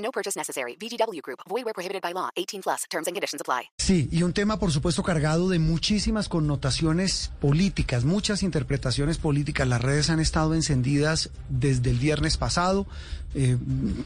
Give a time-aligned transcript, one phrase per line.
[0.00, 0.76] No purchase necessary.
[0.76, 1.40] VGW Group.
[1.48, 2.30] Void where prohibited by law.
[2.36, 2.84] 18 plus.
[2.90, 3.70] Terms and conditions apply.
[3.78, 9.68] Sí, y un tema, por supuesto, cargado de muchísimas connotaciones políticas, muchas interpretaciones políticas.
[9.68, 12.86] Las redes han estado encendidas desde el viernes pasado,
[13.34, 13.56] eh,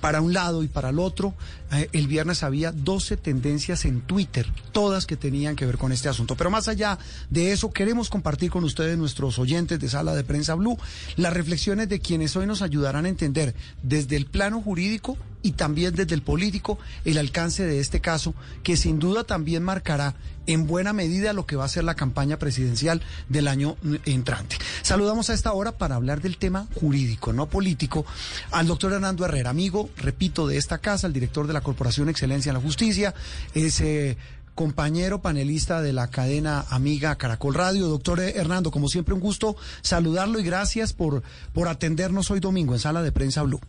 [0.01, 1.35] para un lado y para el otro.
[1.73, 6.09] Eh, el viernes había 12 tendencias en Twitter, todas que tenían que ver con este
[6.09, 6.37] asunto.
[6.37, 6.99] Pero más allá
[7.31, 10.79] de eso, queremos compartir con ustedes, nuestros oyentes de Sala de Prensa Blue,
[11.17, 15.95] las reflexiones de quienes hoy nos ayudarán a entender desde el plano jurídico y también
[15.95, 20.15] desde el político el alcance de este caso, que sin duda también marcará
[20.47, 24.57] en buena medida lo que va a ser la campaña presidencial del año entrante.
[24.83, 28.05] Saludamos a esta hora para hablar del tema jurídico, no político,
[28.51, 32.51] al doctor Hernando Herrera, amigo, repito, de esta casa, el director de la Corporación Excelencia
[32.51, 33.15] en la Justicia,
[33.55, 34.17] es eh,
[34.55, 37.89] compañero panelista de la cadena amiga Caracol Radio.
[37.89, 41.23] Doctor Hernando, como siempre, un gusto saludarlo y gracias por,
[41.53, 43.61] por atendernos hoy domingo en Sala de Prensa Blue.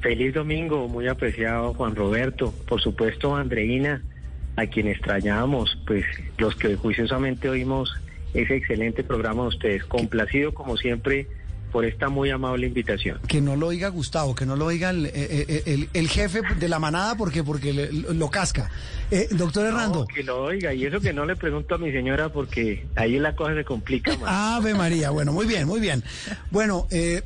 [0.00, 4.02] Feliz domingo, muy apreciado Juan Roberto, por supuesto Andreina,
[4.56, 6.04] a quien extrañamos, pues
[6.38, 7.92] los que juiciosamente oímos
[8.34, 9.84] ese excelente programa de ustedes.
[9.84, 11.26] Complacido como siempre
[11.70, 13.20] por esta muy amable invitación.
[13.28, 16.78] Que no lo oiga Gustavo, que no lo oiga el, el, el, jefe de la
[16.78, 18.70] manada porque, porque le, lo casca.
[19.10, 20.00] Eh, doctor Hernando.
[20.00, 23.18] No, que lo oiga, y eso que no le pregunto a mi señora porque ahí
[23.18, 24.28] la cosa se complica más.
[24.28, 26.02] Ave María, bueno, muy bien, muy bien.
[26.50, 27.22] Bueno, eh,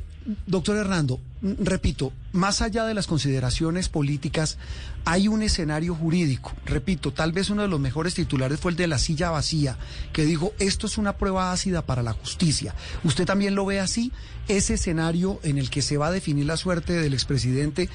[0.47, 1.19] Doctor Hernando,
[1.59, 4.57] repito, más allá de las consideraciones políticas,
[5.05, 6.53] hay un escenario jurídico.
[6.65, 9.77] Repito, tal vez uno de los mejores titulares fue el de la silla vacía,
[10.11, 12.73] que dijo, esto es una prueba ácida para la justicia.
[13.03, 14.11] ¿Usted también lo ve así?
[14.47, 17.89] Ese escenario en el que se va a definir la suerte del expresidente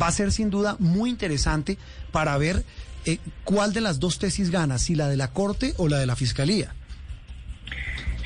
[0.00, 1.78] va a ser sin duda muy interesante
[2.10, 2.64] para ver
[3.04, 6.06] eh, cuál de las dos tesis gana, si la de la Corte o la de
[6.06, 6.74] la Fiscalía.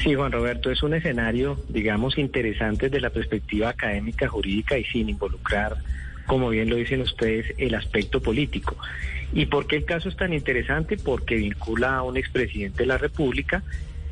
[0.03, 5.11] Sí, Juan Roberto, es un escenario, digamos, interesante desde la perspectiva académica, jurídica y sin
[5.11, 5.77] involucrar,
[6.27, 8.77] como bien lo dicen ustedes, el aspecto político.
[9.35, 10.97] ¿Y por qué el caso es tan interesante?
[10.97, 13.63] Porque vincula a un expresidente de la República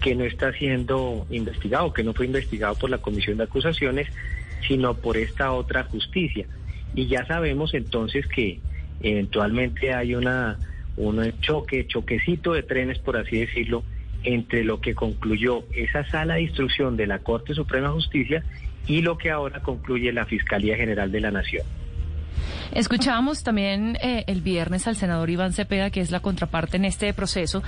[0.02, 4.08] que no está siendo investigado, que no fue investigado por la Comisión de Acusaciones,
[4.66, 6.46] sino por esta otra justicia.
[6.94, 8.60] Y ya sabemos entonces que
[9.00, 10.58] eventualmente hay una
[10.98, 13.84] un choque, choquecito de trenes, por así decirlo,
[14.24, 18.44] entre lo que concluyó esa sala de instrucción de la Corte Suprema de Justicia
[18.86, 21.64] y lo que ahora concluye la Fiscalía General de la Nación.
[22.72, 27.12] Escuchábamos también eh, el viernes al senador Iván Cepeda, que es la contraparte en este
[27.12, 27.62] proceso,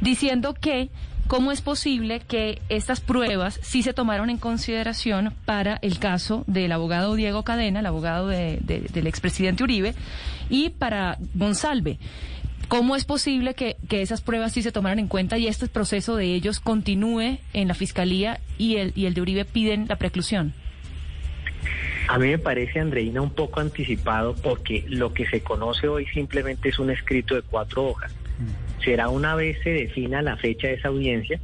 [0.00, 0.88] diciendo que
[1.26, 6.72] cómo es posible que estas pruebas sí se tomaron en consideración para el caso del
[6.72, 9.94] abogado Diego Cadena, el abogado del expresidente Uribe,
[10.48, 11.98] y para González.
[12.68, 16.34] ¿Cómo es posible que, esas pruebas sí se tomaran en cuenta y este proceso de
[16.34, 20.52] ellos continúe en la fiscalía y el, y el de Uribe piden la preclusión?
[22.08, 26.68] A mí me parece, Andreina, un poco anticipado porque lo que se conoce hoy simplemente
[26.68, 28.12] es un escrito de cuatro hojas.
[28.12, 28.82] Mm.
[28.84, 31.40] Será una vez se defina la fecha de esa audiencia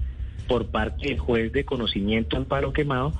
[0.47, 3.13] por parte del juez de conocimiento amparo quemado,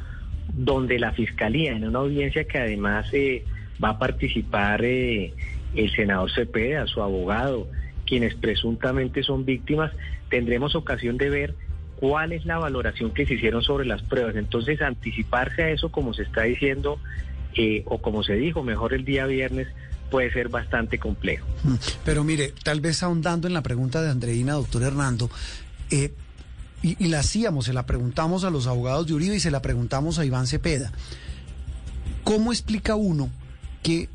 [0.53, 3.45] donde la fiscalía, en una audiencia que además eh,
[3.83, 5.33] va a participar eh,
[5.75, 7.69] el senador Cepeda, su abogado,
[8.13, 9.91] quienes presuntamente son víctimas,
[10.29, 11.55] tendremos ocasión de ver
[11.97, 14.37] cuál es la valoración que se hicieron sobre las pruebas.
[14.37, 16.99] Entonces, anticiparse a eso, como se está diciendo,
[17.55, 19.67] eh, o como se dijo, mejor el día viernes,
[20.11, 21.47] puede ser bastante complejo.
[21.65, 25.31] Mm, pero mire, tal vez ahondando en la pregunta de Andreina, doctor Hernando,
[25.91, 26.13] eh,
[26.83, 29.63] y, y, la hacíamos, se la preguntamos a los abogados de Uribe y se la
[29.63, 30.93] preguntamos a Iván Cepeda.
[32.25, 33.31] ¿Cómo explica uno
[33.83, 34.11] que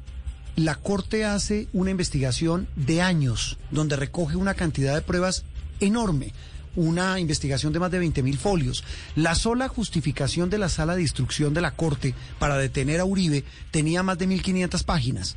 [0.57, 5.43] la Corte hace una investigación de años donde recoge una cantidad de pruebas
[5.79, 6.33] enorme,
[6.75, 8.83] una investigación de más de 20 mil folios.
[9.15, 13.43] La sola justificación de la sala de instrucción de la Corte para detener a Uribe
[13.69, 15.35] tenía más de 1.500 páginas.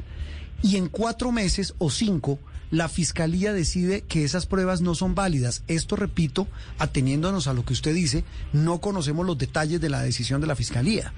[0.63, 2.39] Y en cuatro meses o cinco,
[2.71, 5.65] la Fiscalía decide que esas pruebas no son válidas.
[5.67, 6.49] Esto, repito,
[6.79, 8.25] ateniéndonos a lo que usted dice,
[8.55, 11.13] no conocemos los detalles de la decisión de la Fiscalía.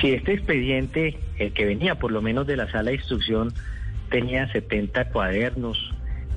[0.00, 3.52] Si este expediente, el que venía por lo menos de la sala de instrucción,
[4.10, 5.92] tenía 70 cuadernos,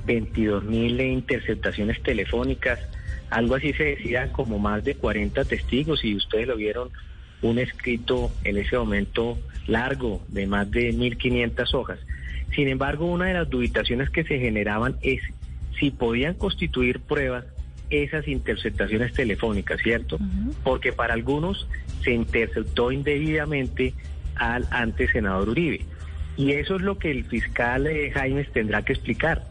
[0.06, 2.80] 22 mil interceptaciones telefónicas,
[3.30, 6.90] algo así se decía como más de 40 testigos y ustedes lo vieron
[7.42, 11.98] un escrito en ese momento largo de más de 1.500 hojas.
[12.54, 15.20] Sin embargo, una de las dubitaciones que se generaban es
[15.78, 17.44] si podían constituir pruebas
[17.90, 20.18] esas interceptaciones telefónicas, ¿cierto?
[20.62, 21.68] Porque para algunos
[22.02, 23.94] se interceptó indebidamente
[24.36, 25.80] al antes senador Uribe.
[26.36, 29.44] Y eso es lo que el fiscal eh, Jaimes tendrá que explicar.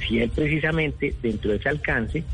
[0.00, 2.24] Si él precisamente, dentro de ese alcance,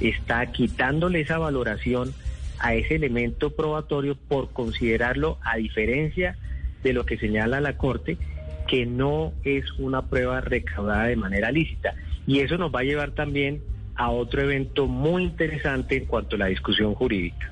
[0.00, 2.12] está quitándole esa valoración
[2.58, 6.36] a ese elemento probatorio por considerarlo, a diferencia
[6.82, 8.18] de lo que señala la Corte,
[8.66, 11.94] que no es una prueba recaudada de manera lícita.
[12.26, 13.62] Y eso nos va a llevar también
[13.98, 17.50] a otro evento muy interesante en cuanto a la discusión jurídica.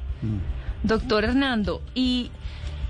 [0.83, 2.31] Doctor Hernando, y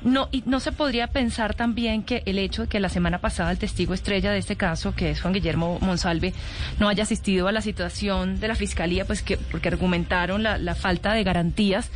[0.04, 3.50] no, y no se podría pensar también que el hecho de que la semana pasada
[3.50, 6.34] el testigo estrella de este caso, que es Juan Guillermo Monsalve,
[6.78, 10.74] no haya asistido a la situación de la fiscalía, pues que porque argumentaron la, la
[10.74, 11.90] falta de garantías,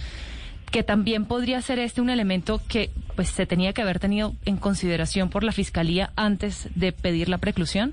[0.70, 4.56] que también podría ser este un elemento que pues se tenía que haber tenido en
[4.56, 7.92] consideración por la fiscalía antes de pedir la preclusión.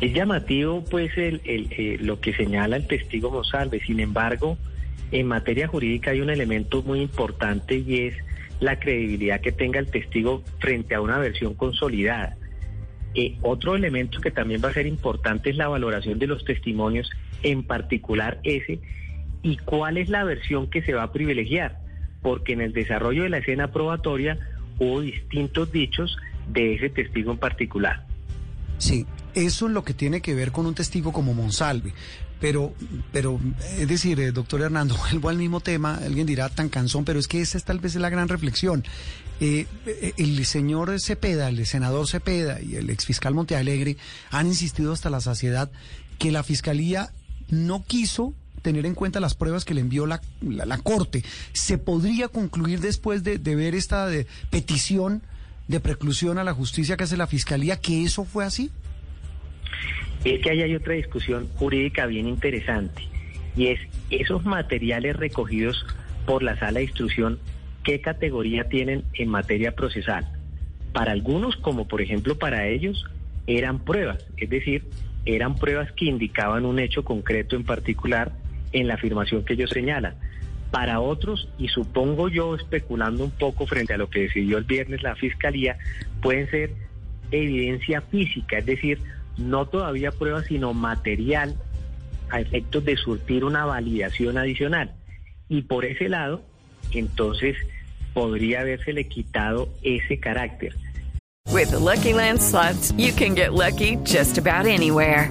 [0.00, 3.80] Es llamativo, pues, el, eh, lo que señala el testigo Monsalve.
[3.80, 4.58] Sin embargo,
[5.10, 8.14] en materia jurídica hay un elemento muy importante y es
[8.60, 12.36] la credibilidad que tenga el testigo frente a una versión consolidada.
[13.14, 17.10] Eh, otro elemento que también va a ser importante es la valoración de los testimonios,
[17.42, 18.80] en particular ese,
[19.42, 21.78] y cuál es la versión que se va a privilegiar,
[22.20, 24.38] porque en el desarrollo de la escena probatoria
[24.78, 28.04] hubo distintos dichos de ese testigo en particular.
[28.78, 31.92] Sí, eso es lo que tiene que ver con un testigo como Monsalve.
[32.40, 32.74] Pero,
[33.12, 33.38] pero,
[33.78, 37.28] es decir, eh, doctor Hernando, vuelvo al mismo tema, alguien dirá tan cansón, pero es
[37.28, 38.82] que esa es tal vez la gran reflexión.
[39.40, 39.66] Eh,
[40.16, 43.98] el señor Cepeda, el senador Cepeda y el exfiscal Montealegre
[44.30, 45.70] han insistido hasta la saciedad
[46.18, 47.12] que la fiscalía
[47.50, 51.24] no quiso tener en cuenta las pruebas que le envió la, la, la Corte.
[51.52, 55.22] ¿Se podría concluir después de, de ver esta de petición
[55.68, 58.70] de preclusión a la justicia que hace la fiscalía que eso fue así?
[60.24, 63.02] Es que ahí hay otra discusión jurídica bien interesante
[63.56, 63.80] y es
[64.10, 65.84] esos materiales recogidos
[66.26, 67.38] por la sala de instrucción,
[67.82, 70.26] ¿qué categoría tienen en materia procesal?
[70.92, 73.04] Para algunos, como por ejemplo para ellos,
[73.46, 74.84] eran pruebas, es decir,
[75.24, 78.32] eran pruebas que indicaban un hecho concreto en particular
[78.72, 80.14] en la afirmación que ellos señalan.
[80.70, 85.02] Para otros, y supongo yo especulando un poco frente a lo que decidió el viernes
[85.02, 85.78] la Fiscalía,
[86.20, 86.72] pueden ser
[87.30, 88.98] evidencia física, es decir,
[89.36, 91.56] no todavía prueba, sino material
[92.30, 94.94] a efectos de surtir una validación adicional.
[95.48, 96.42] Y por ese lado,
[96.92, 97.56] entonces
[98.14, 100.74] podría habérsele quitado ese carácter.
[101.52, 105.30] With the Lucky Land slots, you can get lucky just about anywhere.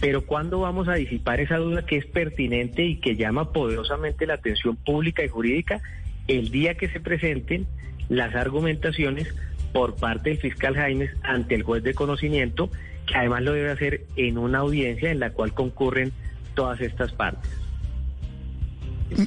[0.00, 4.34] Pero ¿cuándo vamos a disipar esa duda que es pertinente y que llama poderosamente la
[4.34, 5.80] atención pública y jurídica?
[6.28, 7.66] El día que se presenten
[8.08, 9.34] las argumentaciones
[9.72, 12.70] por parte del fiscal Jaimes ante el juez de conocimiento,
[13.06, 16.12] que además lo debe hacer en una audiencia en la cual concurren
[16.54, 17.50] todas estas partes.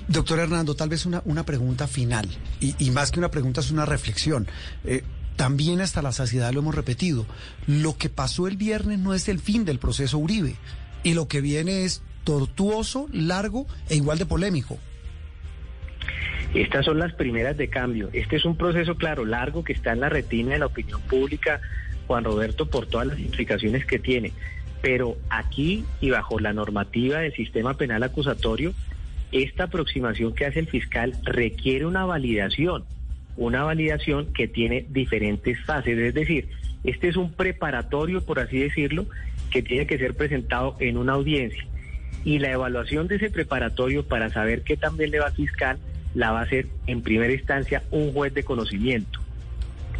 [0.07, 2.27] Doctor Hernando, tal vez una, una pregunta final,
[2.59, 4.45] y, más que una pregunta es una reflexión.
[4.83, 5.03] Eh,
[5.39, 7.25] también hasta la saciedad lo hemos repetido.
[7.65, 10.57] Lo que pasó el viernes no es el fin del proceso Uribe,
[11.01, 14.77] y lo que viene es tortuoso, largo e igual de polémico.
[16.53, 18.09] Estas son las primeras de cambio.
[18.11, 21.61] Este es un proceso, claro, largo que está en la retina de la opinión pública,
[22.05, 24.33] Juan Roberto, por todas las implicaciones que tiene.
[24.81, 28.73] Pero aquí y bajo la normativa del sistema penal acusatorio,
[29.31, 32.83] esta aproximación que hace el fiscal requiere una validación,
[33.39, 35.97] una validación que tiene diferentes fases.
[35.97, 36.49] Es decir,
[36.83, 39.05] este es un preparatorio, por así decirlo,
[39.49, 41.65] que tiene que ser presentado en una audiencia.
[42.25, 45.79] Y la evaluación de ese preparatorio para saber qué también le va al fiscal
[46.13, 49.19] la va a hacer en primera instancia un juez de conocimiento.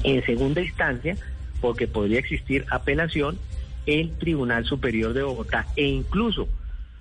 [0.04, 1.16] En segunda instancia,
[1.62, 3.40] porque podría existir apelación,
[3.86, 6.50] el Tribunal Superior de Bogotá e incluso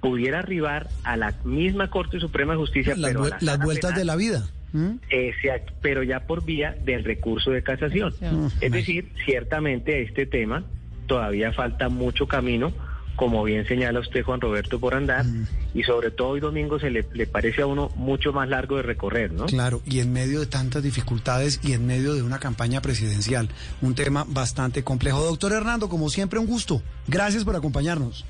[0.00, 2.94] pudiera arribar a la misma Corte Suprema de Justicia.
[2.96, 4.48] Las, pero la las vueltas penal, de la vida.
[4.72, 4.90] ¿Mm?
[5.10, 8.12] Eh, sea, pero ya por vía del recurso de casación.
[8.60, 10.64] Es decir, ciertamente este tema
[11.06, 12.72] todavía falta mucho camino
[13.16, 15.46] como bien señala usted, Juan Roberto, por andar, Mm.
[15.74, 18.84] y sobre todo hoy domingo se le, le parece a uno mucho más largo de
[18.84, 19.46] recorrer, ¿no?
[19.46, 23.48] Claro, y en medio de tantas dificultades y en medio de una campaña presidencial,
[23.82, 25.24] un tema bastante complejo.
[25.24, 26.80] Doctor Hernando, como siempre, un gusto.
[27.08, 28.24] Gracias por acompañarnos.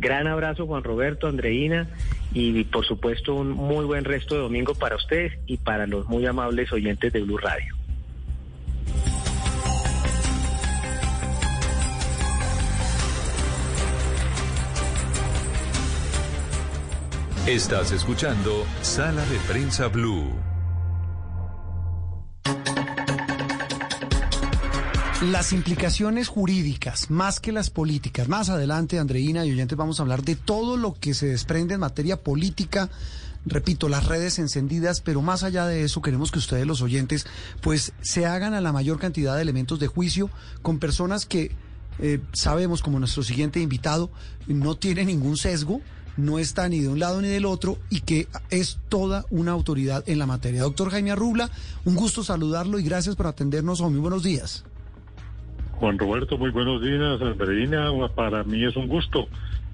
[0.00, 1.86] Gran abrazo, Juan Roberto, Andreina,
[2.32, 6.24] y por supuesto un muy buen resto de domingo para ustedes y para los muy
[6.24, 7.76] amables oyentes de Blue Radio.
[17.46, 20.49] Estás escuchando Sala de Prensa Blue.
[25.22, 28.26] Las implicaciones jurídicas, más que las políticas.
[28.26, 31.80] Más adelante, Andreina y oyentes, vamos a hablar de todo lo que se desprende en
[31.80, 32.88] materia política.
[33.44, 37.26] Repito, las redes encendidas, pero más allá de eso, queremos que ustedes, los oyentes,
[37.60, 40.30] pues se hagan a la mayor cantidad de elementos de juicio
[40.62, 41.50] con personas que
[41.98, 44.10] eh, sabemos, como nuestro siguiente invitado,
[44.46, 45.82] no tiene ningún sesgo,
[46.16, 50.02] no está ni de un lado ni del otro y que es toda una autoridad
[50.06, 50.62] en la materia.
[50.62, 51.50] Doctor Jaime Arrubla,
[51.84, 53.82] un gusto saludarlo y gracias por atendernos.
[53.82, 54.64] Muy buenos días.
[55.80, 57.22] Juan Roberto, muy buenos días.
[57.22, 59.28] Andreina, para mí es un gusto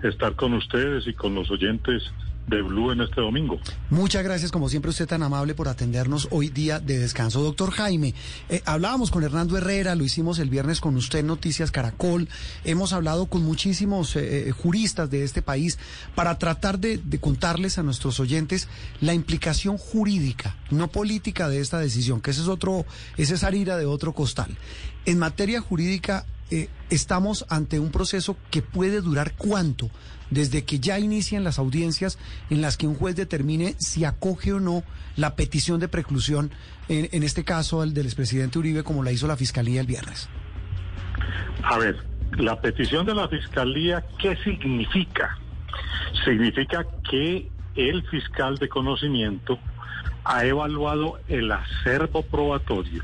[0.04, 2.12] estar con ustedes y con los oyentes
[2.46, 3.58] de Blue en este domingo.
[3.90, 7.42] Muchas gracias, como siempre, usted tan amable por atendernos hoy día de descanso.
[7.42, 8.14] Doctor Jaime,
[8.48, 12.28] eh, hablábamos con Hernando Herrera, lo hicimos el viernes con usted en Noticias Caracol,
[12.64, 15.78] hemos hablado con muchísimos eh, juristas de este país
[16.14, 18.68] para tratar de, contarles a nuestros oyentes
[19.00, 22.84] la implicación jurídica, no política de esta decisión, que ese es otro,
[23.16, 24.56] ese es harina de otro costal.
[25.04, 29.90] En materia jurídica, eh, estamos ante un proceso que puede durar cuánto,
[30.30, 32.18] desde que ya inician las audiencias
[32.50, 34.82] en las que un juez determine si acoge o no
[35.16, 36.52] la petición de preclusión,
[36.88, 40.28] en, en este caso el del expresidente Uribe, como la hizo la Fiscalía el viernes.
[41.64, 41.96] A ver,
[42.36, 45.38] la petición de la Fiscalía, ¿qué significa?
[46.24, 49.58] Significa que el fiscal de conocimiento
[50.24, 53.02] ha evaluado el acervo probatorio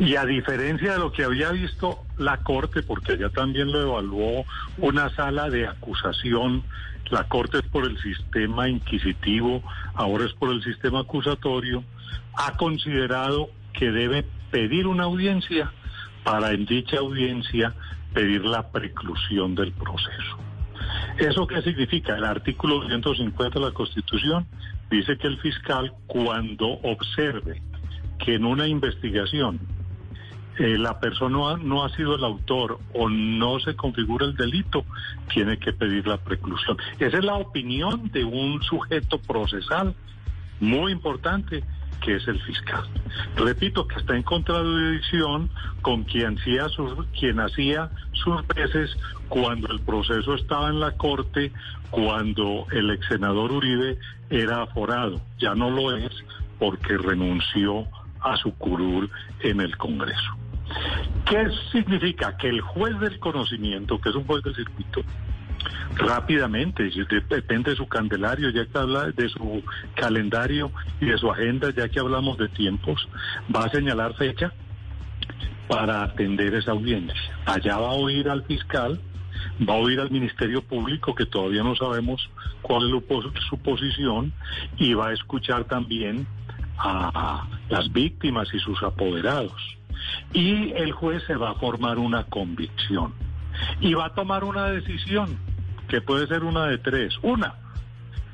[0.00, 4.46] y a diferencia de lo que había visto la Corte, porque allá también lo evaluó
[4.78, 6.62] una sala de acusación,
[7.10, 9.62] la Corte es por el sistema inquisitivo,
[9.94, 11.84] ahora es por el sistema acusatorio,
[12.34, 15.70] ha considerado que debe pedir una audiencia
[16.24, 17.74] para en dicha audiencia
[18.14, 20.38] pedir la preclusión del proceso.
[21.18, 22.16] ¿Eso qué significa?
[22.16, 24.46] El artículo 150 de la Constitución
[24.90, 27.62] dice que el fiscal cuando observe
[28.18, 29.60] que en una investigación
[30.60, 34.84] eh, la persona no ha sido el autor o no se configura el delito,
[35.32, 36.76] tiene que pedir la preclusión.
[36.98, 39.94] Esa es la opinión de un sujeto procesal
[40.60, 41.64] muy importante
[42.02, 42.84] que es el fiscal.
[43.36, 45.48] Repito que está en contradicción
[45.80, 48.94] con quien hacía sus, quien hacía sus veces
[49.30, 51.52] cuando el proceso estaba en la corte,
[51.90, 53.96] cuando el ex senador Uribe
[54.28, 55.22] era aforado.
[55.38, 56.12] Ya no lo es
[56.58, 57.86] porque renunció
[58.20, 60.36] a su curul en el Congreso.
[61.26, 62.36] ¿Qué significa?
[62.36, 65.02] Que el juez del conocimiento, que es un juez del circuito,
[65.96, 66.90] rápidamente,
[67.28, 69.62] depende de su candelario, ya que habla de su
[69.94, 73.08] calendario y de su agenda, ya que hablamos de tiempos,
[73.54, 74.52] va a señalar fecha
[75.68, 77.20] para atender esa audiencia.
[77.46, 79.00] Allá va a oír al fiscal,
[79.68, 82.28] va a oír al Ministerio Público, que todavía no sabemos
[82.62, 84.32] cuál es su posición,
[84.78, 86.26] y va a escuchar también
[86.78, 89.79] a las víctimas y sus apoderados.
[90.32, 93.14] Y el juez se va a formar una convicción
[93.80, 95.38] y va a tomar una decisión
[95.88, 97.14] que puede ser una de tres.
[97.22, 97.54] Una,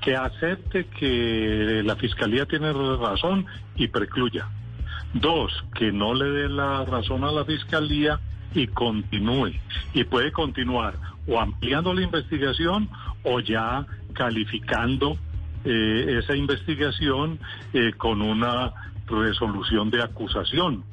[0.00, 3.46] que acepte que la fiscalía tiene razón
[3.76, 4.48] y precluya.
[5.14, 8.20] Dos, que no le dé la razón a la fiscalía
[8.54, 9.52] y continúe.
[9.94, 10.94] Y puede continuar
[11.26, 12.88] o ampliando la investigación
[13.24, 15.16] o ya calificando
[15.64, 17.40] eh, esa investigación
[17.72, 18.72] eh, con una
[19.08, 20.84] resolución de acusación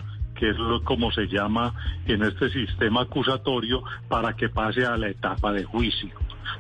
[0.43, 1.73] que es lo, como se llama
[2.05, 6.09] en este sistema acusatorio, para que pase a la etapa de juicio.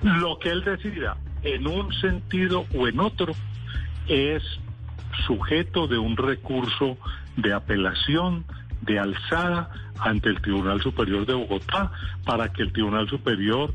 [0.01, 3.33] Lo que él decida, en un sentido o en otro,
[4.07, 4.41] es
[5.27, 6.97] sujeto de un recurso
[7.35, 8.45] de apelación,
[8.83, 11.91] de alzada ante el Tribunal Superior de Bogotá,
[12.23, 13.73] para que el Tribunal Superior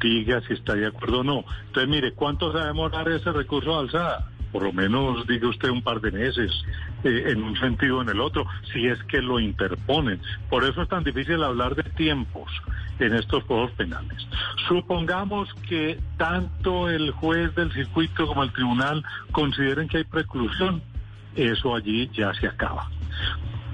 [0.00, 1.44] diga si está de acuerdo o no.
[1.66, 4.30] Entonces, mire, ¿cuánto se va a demorar ese recurso de alzada?
[4.52, 6.50] por lo menos diga usted un par de meses
[7.04, 10.20] eh, en un sentido o en el otro, si es que lo interponen.
[10.50, 12.50] Por eso es tan difícil hablar de tiempos
[12.98, 14.26] en estos juegos penales.
[14.66, 20.82] Supongamos que tanto el juez del circuito como el tribunal consideren que hay preclusión,
[21.36, 22.90] eso allí ya se acaba.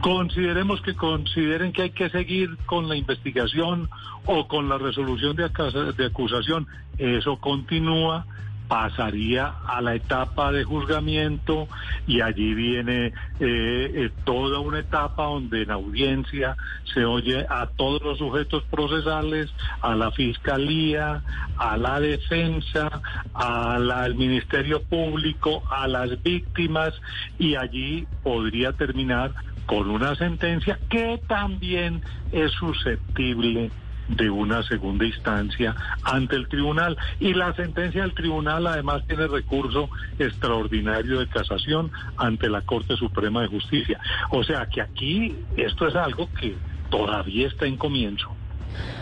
[0.00, 3.88] Consideremos que consideren que hay que seguir con la investigación
[4.26, 5.48] o con la resolución de,
[5.96, 6.66] de acusación.
[6.98, 8.26] Eso continúa
[8.68, 11.68] pasaría a la etapa de juzgamiento
[12.06, 16.56] y allí viene eh, eh, toda una etapa donde en audiencia
[16.92, 21.22] se oye a todos los sujetos procesales, a la fiscalía,
[21.56, 22.88] a la defensa,
[23.34, 26.94] al Ministerio Público, a las víctimas
[27.38, 29.32] y allí podría terminar
[29.66, 32.02] con una sentencia que también
[32.32, 33.70] es susceptible
[34.08, 36.96] de una segunda instancia ante el tribunal.
[37.20, 43.42] Y la sentencia del tribunal además tiene recurso extraordinario de casación ante la Corte Suprema
[43.42, 44.00] de Justicia.
[44.30, 46.56] O sea que aquí esto es algo que
[46.90, 48.28] todavía está en comienzo,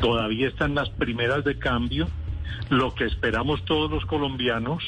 [0.00, 2.08] todavía están las primeras de cambio.
[2.70, 4.82] Lo que esperamos todos los colombianos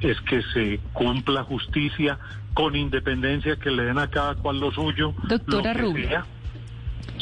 [0.00, 2.18] es que se cumpla justicia
[2.54, 5.14] con independencia, que le den a cada cual lo suyo.
[5.28, 6.24] Doctora Rubio.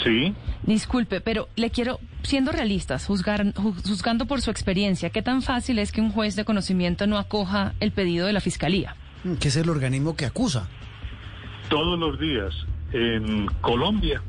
[0.02, 0.34] Sí.
[0.62, 5.92] Disculpe, pero le quiero, siendo realistas, juzgar, juzgando por su experiencia, ¿qué tan fácil es
[5.92, 8.96] que un juez de conocimiento no acoja el pedido de la fiscalía?
[9.40, 10.68] Que es el organismo que acusa.
[11.68, 12.54] Todos los días
[12.92, 14.22] en Colombia,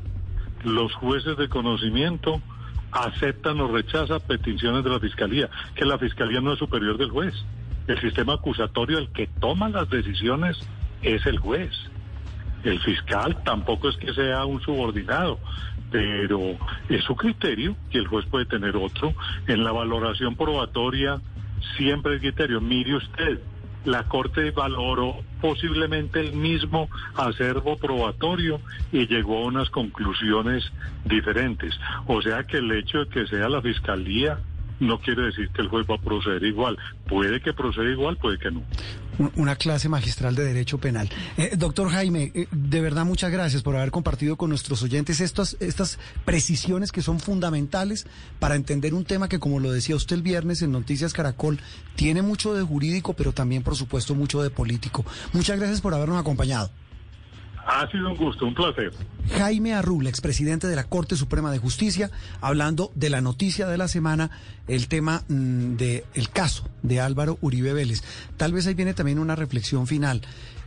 [0.64, 2.40] los jueces de conocimiento
[2.92, 7.34] aceptan o rechazan peticiones de la fiscalía, que la fiscalía no es superior del juez.
[7.86, 10.58] El sistema acusatorio, el que toma las decisiones,
[11.02, 11.70] es el juez.
[12.64, 15.38] El fiscal tampoco es que sea un subordinado,
[15.96, 16.58] pero
[16.90, 19.14] es su criterio y el juez puede tener otro.
[19.46, 21.22] En la valoración probatoria
[21.78, 22.60] siempre el criterio.
[22.60, 23.40] Mire usted,
[23.86, 28.60] la Corte valoró posiblemente el mismo acervo probatorio
[28.92, 30.70] y llegó a unas conclusiones
[31.06, 31.72] diferentes.
[32.06, 34.38] O sea que el hecho de que sea la Fiscalía
[34.80, 36.76] no quiere decir que el juez va a proceder igual.
[37.08, 38.62] Puede que proceda igual, puede que no.
[39.36, 41.08] Una clase magistral de Derecho Penal.
[41.38, 45.56] Eh, doctor Jaime, eh, de verdad muchas gracias por haber compartido con nuestros oyentes estas,
[45.60, 48.06] estas precisiones que son fundamentales
[48.38, 51.58] para entender un tema que, como lo decía usted el viernes en Noticias Caracol,
[51.94, 55.04] tiene mucho de jurídico, pero también, por supuesto, mucho de político.
[55.32, 56.70] Muchas gracias por habernos acompañado.
[57.66, 58.92] Ha sido un gusto, un placer.
[59.36, 63.88] Jaime Arrul, expresidente de la Corte Suprema de Justicia, hablando de la noticia de la
[63.88, 64.30] semana,
[64.68, 68.04] el tema mm, del el caso de Álvaro Uribe Vélez.
[68.36, 70.22] Tal vez ahí viene también una reflexión final.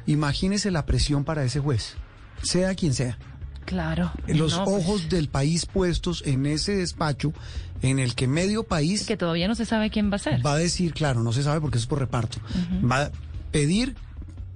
[0.08, 1.96] Imagínese la presión para ese juez,
[2.42, 3.18] sea quien sea.
[3.64, 4.12] Claro.
[4.28, 4.68] Los pues.
[4.68, 7.34] ojos del país puestos en ese despacho
[7.82, 9.06] en el que medio país...
[9.06, 10.46] Que todavía no se sabe quién va a ser.
[10.46, 12.40] Va a decir, claro, no se sabe porque es por reparto.
[12.84, 13.12] Va a
[13.52, 13.96] pedir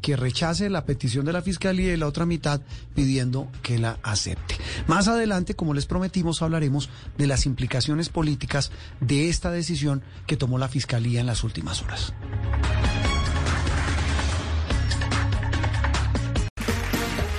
[0.04, 2.60] que rechace la petición de la Fiscalía y la otra mitad
[2.94, 4.58] pidiendo que la acepte.
[4.86, 10.58] Más adelante, como les prometimos, hablaremos de las implicaciones políticas de esta decisión que tomó
[10.58, 12.14] la Fiscalía en las últimas horas.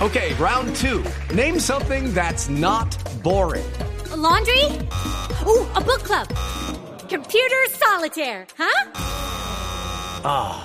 [0.01, 1.03] Okay, round two.
[1.35, 3.63] Name something that's not boring.
[4.15, 4.63] laundry?
[5.45, 6.27] Ooh, a book club.
[7.07, 8.91] Computer solitaire, huh?
[10.23, 10.64] Ah.